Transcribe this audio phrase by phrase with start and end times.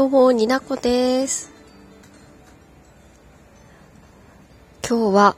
[0.00, 1.52] どうも、になこです。
[4.88, 5.36] 今日は、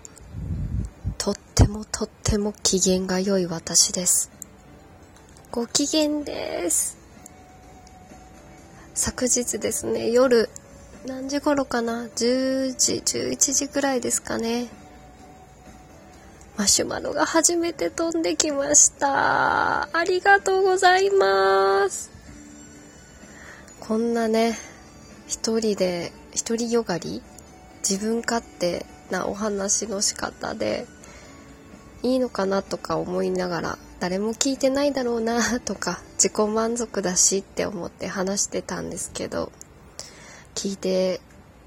[1.19, 4.31] とってもとっても機嫌が良い私です。
[5.51, 6.97] ご機嫌です。
[8.95, 10.49] 昨日ですね、夜、
[11.07, 14.69] 何時頃かな ?10 時、11時くらいですかね。
[16.57, 19.89] マシュマロが初めて飛んできました。
[19.93, 22.22] ありがとうございます。
[23.85, 24.57] こんなね
[25.27, 27.21] 一人で一人よがり
[27.79, 30.87] 自分勝手なお話の仕方で
[32.05, 39.51] いいのかなとか思いながら誰も聞いてないだろうなとか自己満足だしって思って話してたんですけど
[40.55, 41.21] 聞いて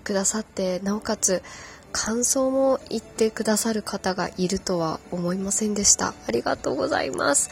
[0.06, 1.44] くださってなおかつ
[1.92, 6.14] 感想も言ってくださる方がいるとは思いませんでした。
[6.28, 7.50] ありがとうございます、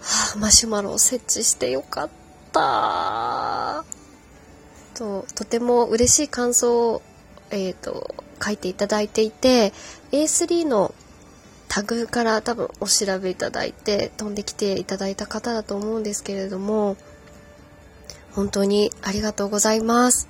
[0.00, 2.19] はあ、マシュマロを設置してよかった。
[2.50, 3.84] った
[4.94, 7.02] ととても嬉しい感想を、
[7.50, 9.72] えーと、書いていただいていて
[10.12, 10.94] A3 の
[11.68, 16.96] タグから多分お調べいただいて飛んできていただいた方だと思うんですけれども
[18.32, 20.28] 本当にありがとうございます。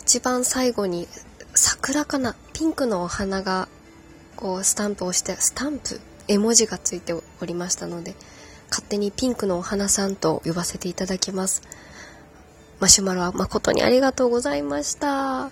[0.00, 1.06] 一番最後に
[1.54, 3.68] 桜かなピンクのお花が
[4.36, 8.14] こうスタンプをしてスタンプ絵文字がついておりましたので
[8.70, 11.62] 勝手にピンクのお花さんと呼ばせていただきます。
[12.80, 15.50] マシュマロは誠にありがとうございました。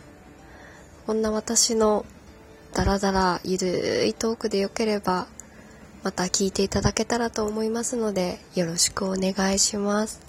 [1.06, 2.06] こんな私の
[2.72, 5.26] ダラダラゆるいトークでよければ、
[6.02, 10.20] また聞いていただけたらと思いますので、よろしくお願いします。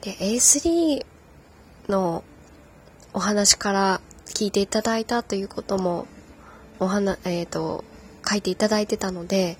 [0.00, 1.04] で、A3
[1.88, 2.24] の
[3.12, 6.06] お話から聞いていただいたということも、
[6.78, 7.84] お話、えっ、ー、と、
[8.26, 9.58] 書いていただいてたので、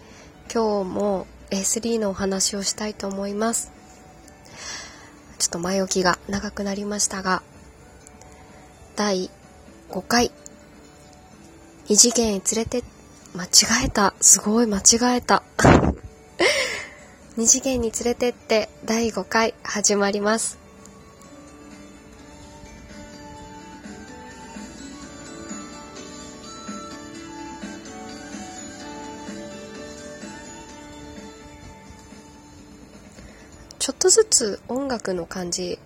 [0.52, 3.72] 今日も A3 のお話をしたいと思います。
[5.38, 7.43] ちょっと前置きが長くなりましたが、
[8.94, 9.31] 第
[9.91, 10.31] 5回、
[11.88, 12.84] 二次元へ連れて、
[13.34, 14.15] 間違えた。
[14.21, 15.43] すごい間違えた。
[17.37, 20.59] 二次元に連れてって第5回始まります。
[33.80, 35.78] ちょっとずつ音楽の感じ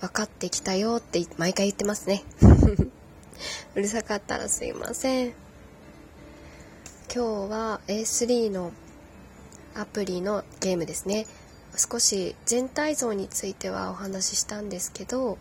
[0.00, 2.24] 分かってきたよって毎回言ってますね。
[3.76, 5.34] うるさかったらすいません。
[7.14, 8.72] 今日は A3 の
[9.74, 11.26] アプリのゲームですね。
[11.76, 15.36] 少し全体像についてはお話ししたんですけど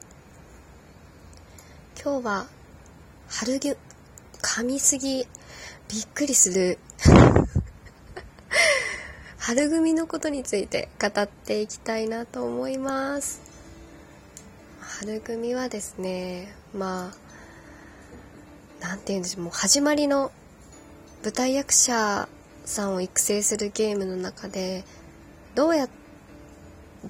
[2.01, 2.47] 今日は
[3.29, 3.71] 春ぎ
[4.41, 5.25] 噛みすぎ
[5.87, 6.79] びっくりする。
[9.53, 13.41] 春組のことについて語っていきたいなと思います。
[14.79, 17.15] 春組はですねまあ
[18.79, 20.31] 何て言うんでしょうもう始まりの
[21.21, 22.29] 舞台役者
[22.63, 24.85] さんを育成するゲームの中で
[25.53, 25.89] どうやっ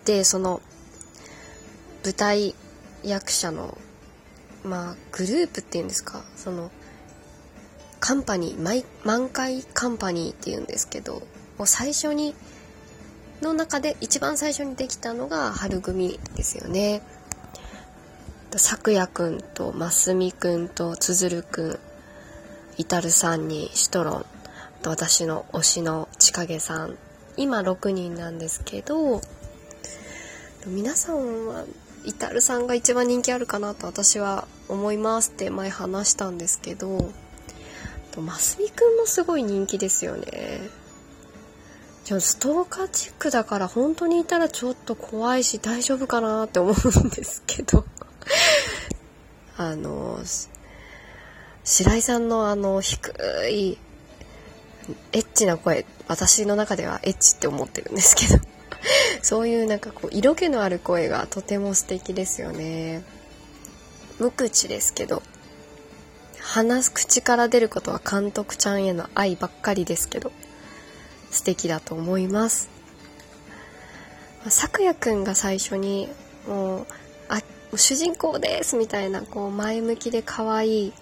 [0.03, 0.63] てその
[2.03, 2.55] 舞台
[3.03, 3.77] 役者の
[4.63, 6.71] まあグループっていうんですかその
[7.99, 11.21] カンパニー満開カンパニーっていうんですけど
[11.61, 12.35] を最初に
[13.41, 17.01] の中で一番最初にできたのが春組ですよね。
[18.57, 21.79] さくやくんとますみくんとつづるく
[22.77, 24.25] んいたるさんにシトロン
[24.81, 26.97] と私の推しのちかげさん
[27.37, 29.21] 今6人なんですけど
[30.67, 31.63] 皆さんは
[32.05, 37.09] イタルさんが一番人気あるかなと私は思いますって前話したんですけど
[38.19, 40.80] ますみくんもすごい人気ですよね
[42.07, 47.85] でもストーカーチックだから本当にいたらちょっと怖いし大丈夫かなって思うんですけど。
[49.57, 50.19] あの
[51.63, 53.13] 白井さんのあの低
[53.49, 53.77] い
[55.11, 58.39] エッチな声私の中ではエッチって思ってるんですけど。
[59.21, 63.03] そういうなんかこう色気のある声がとても素敵ですよね。
[64.19, 65.21] 無口ですけど。
[66.39, 70.31] 話す口から出ることは監督ちゃんへの愛ばっかりですけど。
[71.31, 72.69] 素敵だと思います。
[74.49, 76.07] さくやくんが最初に
[76.47, 76.87] もう
[77.29, 77.41] あ
[77.75, 80.93] 主人公ですみたいなこう前向きで可愛い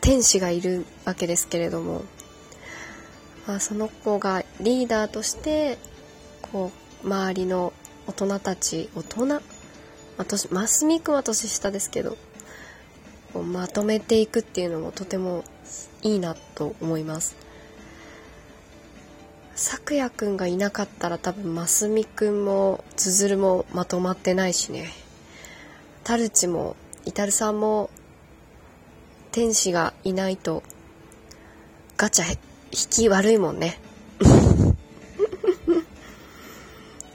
[0.00, 2.02] 天使がいるわけですけれども、
[3.46, 5.78] まあ、その子がリーダーとして
[6.42, 6.72] こ
[7.04, 7.72] う周りの
[8.06, 9.40] 大人たち大人
[10.16, 12.16] まあ、ますみくんは年下ですけど
[13.32, 15.44] こうまとめていくっていうのもとても
[16.02, 17.45] いいなと思います。
[19.56, 24.90] さくやくんがいなかったら多分ますみくんもつづるもまとまってないしね。
[26.04, 26.76] タルチも
[27.06, 27.88] イタルさんも
[29.32, 30.62] 天使がいないと
[31.96, 32.38] ガチャ引
[32.90, 33.80] き悪いもんね。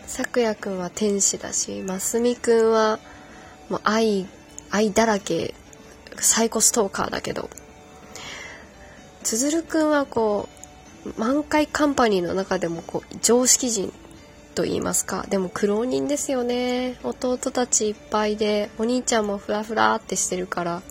[0.08, 2.98] さくやくんは天使だしますみくんは
[3.70, 4.28] もう愛
[4.72, 5.54] 愛だらけ
[6.20, 7.52] サイコストーカーだけど。
[9.22, 10.61] つづるくんはこう
[11.18, 13.92] 満開カンパニーの中でもこう常識人
[14.56, 16.98] と言いますかでも苦労人ですよね。
[17.04, 20.82] 弟たちいっぱいでお兄ちゃんもフラフラってしてるから。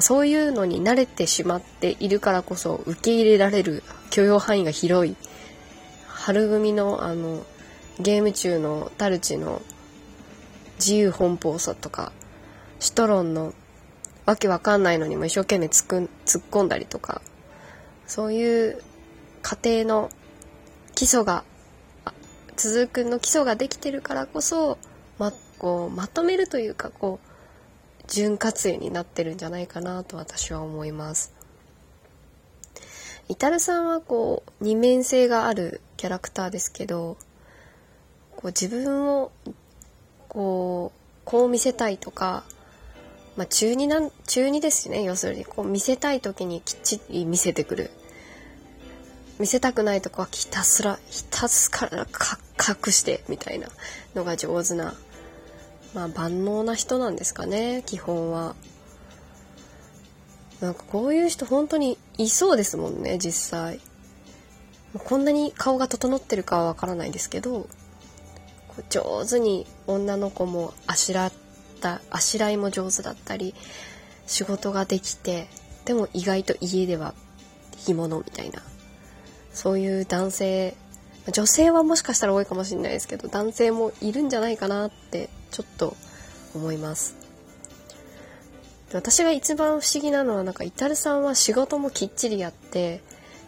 [0.00, 5.16] そういうのに慣れてしまっているからこそ受け入れられる許容範囲が広い。
[6.08, 7.44] 春組のあの
[8.00, 9.62] ゲーム中のタルチの
[10.78, 12.12] 自由奔放さとか
[12.80, 13.54] シトロンの
[14.26, 16.08] わけわかんないのにも一生懸命突っ
[16.50, 17.22] 込んだりとか。
[18.06, 18.82] そういう
[19.42, 20.10] 家庭の
[20.94, 21.44] 基礎が
[22.56, 24.78] 続くの基礎ができてるからこそ
[25.18, 31.32] まこうまとめるというかこう潤滑油になってるんじゃないかなと私は思います。
[33.28, 37.16] イタルさんはこう二面性があるキャラクターですけど
[38.36, 39.32] こう自分を
[40.28, 42.44] こうこう見せたいとか、
[43.36, 47.90] まあ、中2なん中2ですね要するにこう見せたい時にきっちり見せてくる。
[49.40, 53.66] 見せたくないとこはひたすらひたすら隠してみたいな
[54.14, 54.94] のが上手な
[55.92, 58.54] まあ万能な人なんですかね基本は。
[60.60, 63.80] なんかこういう人本当にいそうですもんね実際。
[65.02, 67.66] こんなに顔が整ってるかはわからないですけど
[68.90, 71.43] 上手に女の子もあしらって
[71.84, 73.54] たあしらいも上手だったり
[74.26, 75.48] 仕事ができて
[75.84, 77.12] でも意外と家では
[77.76, 78.62] 干物みたいな
[79.52, 80.74] そういう男性
[81.30, 85.94] 女性はもしかしたら多いかもしれないですけど男性もいるんじゃないかなってちょっと
[86.54, 87.16] 思います。
[88.92, 93.00] 私が一番不思議なのはなんかイタルさんは仕事もきっちりやって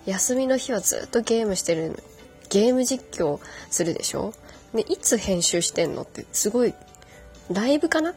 [0.04, 2.02] 休みの日はずっとゲームしてる
[2.50, 3.38] ゲーム実況
[3.70, 4.34] するでしょ？
[4.74, 6.74] でいつ編集してんのってすごい
[7.50, 8.14] ライブかな？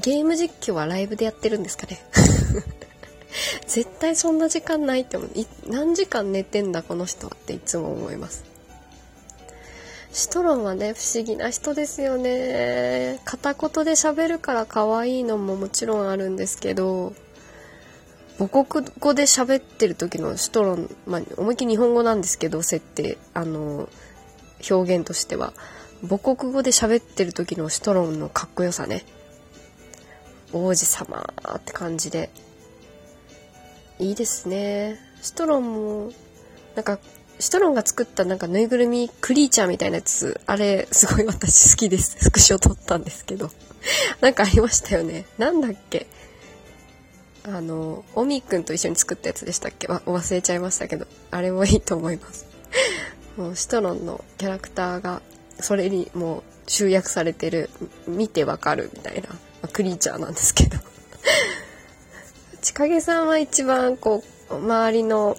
[0.00, 1.98] ゲーム実況はライブでやってるんですかね？
[3.66, 5.30] 絶対そんな時間ないって思う。
[5.66, 8.44] 何時間寝てんだこの人はっていつも思います。
[10.12, 13.20] シトロンはね不思議な人ですよね。
[13.24, 17.12] 片言で喋るから可愛いのももちろんあるんですけど
[18.38, 23.88] 母国語で喋ってる時のシトロン、まあ、思いっきり日本語なんですけど設定あの
[24.70, 25.52] 表現としては。
[26.06, 29.04] 母国語で喋ってる時のシトロンのかっこよさね。
[30.52, 32.30] 王子様って感じで。
[33.98, 34.98] いいですね。
[35.22, 36.12] シトロンも
[36.76, 36.98] なんか
[37.40, 42.16] シトロンが作ったなんかぬいぐるみクリーチャーみたいなやつあれすごい私好きです。
[42.22, 43.50] スクショ撮ったんですけど。
[44.20, 45.24] なんかありましたよね。
[45.36, 46.06] なんだっけ。
[47.44, 49.88] あのオミくんと一緒に作ったやつでしたっけ？
[49.88, 51.06] 忘れちゃいましたけど。
[51.30, 52.46] あれもいいと思います。
[53.36, 55.22] もうシトロンのキャラクターが
[55.60, 57.70] それにもう集約されてる
[58.06, 60.78] 見てわかるみたいな、まあ、クリーチャーなんですけど。
[62.60, 65.36] 千景さんは一番こう周りの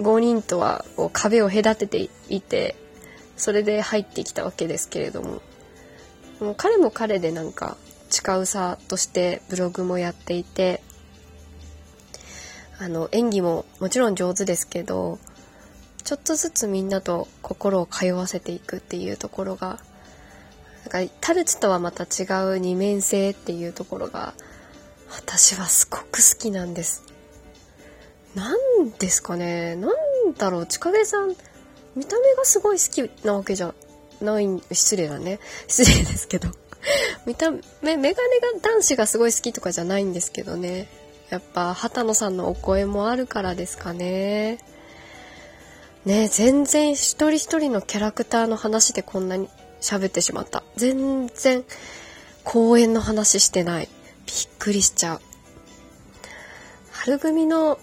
[0.00, 2.76] 5人とはこう壁を隔てていて
[3.36, 5.42] それで入ってきたわけですけれども。
[6.40, 7.76] もう彼も彼でなんか
[8.08, 10.82] 近うさとしてブログもやっていて
[12.78, 15.18] あの演技ももちろん上手ですけど
[16.10, 19.78] ちょっとずつみんなと心を通わせていくっていうところが
[20.92, 22.26] なんかタルチとはまた違
[22.56, 24.34] う二面性っていうところが
[25.08, 27.04] 私はすごく好きなんです。
[28.34, 29.76] なんですかね。
[29.76, 30.66] なんだろう。
[30.66, 31.28] 千景さん
[31.94, 33.72] 見た目がすごい好きなわけじゃ
[34.20, 35.38] ない失礼だね。
[35.68, 36.48] 失礼ですけど。
[37.24, 40.88] 見た目メガネが男子がすごい好きとかじゃないんですけどね。
[41.28, 44.58] やっぱ畑野さんのお声もあるからですかね。
[46.04, 49.48] ね全然一人一人のキャラクターの話でこんなに
[49.80, 50.62] 喋ってしまった。
[50.76, 51.64] 全然
[52.44, 53.88] 公演の話してない。
[54.26, 55.20] びっくりしちゃう。
[56.92, 57.78] 春組の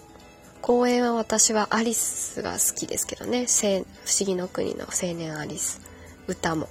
[0.62, 3.46] 公演は私はアリスが好きですけどね。
[3.46, 3.84] 不思
[4.26, 5.80] 議の国の青年アリス。
[6.26, 6.68] 歌も。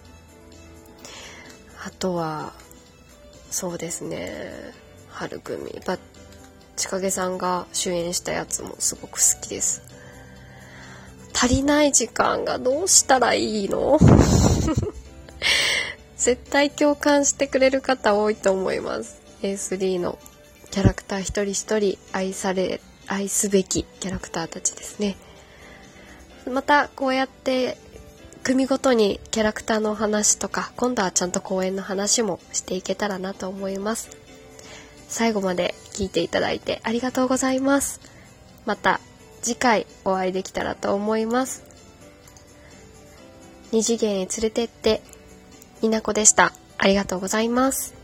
[1.83, 2.53] あとは、
[3.49, 4.51] そうですね。
[5.09, 5.81] 春組。
[5.85, 5.97] ば、
[6.75, 9.81] 千景さんが主演したやつもすごく好きです。
[11.39, 13.99] 足りない時間がどうしたらいいの？
[16.17, 19.21] 絶対共感してくれる方多いと思います。
[19.43, 20.17] A3 の
[20.71, 25.15] キャラクター一人一人愛され、愛すべきキャラクターたちですね。
[26.49, 27.77] またこうやって
[28.43, 34.09] 組ごとにキャラクターの話とか今度はちゃんと公演の話もしていけたらなと思います
[35.09, 37.99] 最後まで聞いていただいてありがとうございます
[38.65, 39.01] また
[39.41, 41.63] 次回お会いできたらと思います。
[43.71, 45.01] 二次元へ連れてって
[45.81, 46.53] 稲子でした。
[46.77, 47.96] ありがとうございます。